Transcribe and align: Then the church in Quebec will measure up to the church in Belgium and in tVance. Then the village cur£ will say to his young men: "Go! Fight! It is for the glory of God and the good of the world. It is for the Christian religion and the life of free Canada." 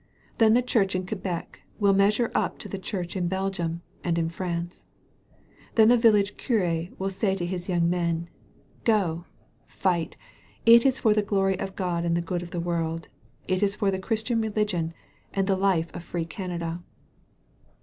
Then 0.39 0.55
the 0.55 0.63
church 0.63 0.95
in 0.95 1.05
Quebec 1.05 1.61
will 1.77 1.93
measure 1.93 2.31
up 2.33 2.57
to 2.57 2.67
the 2.67 2.79
church 2.79 3.15
in 3.15 3.27
Belgium 3.27 3.83
and 4.03 4.17
in 4.17 4.31
tVance. 4.31 4.85
Then 5.75 5.89
the 5.89 5.95
village 5.95 6.37
cur£ 6.37 6.91
will 6.97 7.11
say 7.11 7.35
to 7.35 7.45
his 7.45 7.69
young 7.69 7.87
men: 7.87 8.27
"Go! 8.83 9.25
Fight! 9.67 10.17
It 10.65 10.87
is 10.87 10.97
for 10.97 11.13
the 11.13 11.21
glory 11.21 11.59
of 11.59 11.75
God 11.75 12.03
and 12.03 12.17
the 12.17 12.19
good 12.21 12.41
of 12.41 12.49
the 12.49 12.59
world. 12.59 13.09
It 13.47 13.61
is 13.61 13.75
for 13.75 13.91
the 13.91 13.99
Christian 13.99 14.41
religion 14.41 14.95
and 15.35 15.45
the 15.45 15.55
life 15.55 15.91
of 15.95 16.01
free 16.01 16.25
Canada." 16.25 16.81